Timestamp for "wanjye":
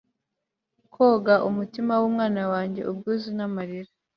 2.53-2.81